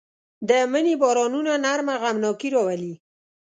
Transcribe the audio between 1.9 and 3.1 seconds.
غمناکي راولي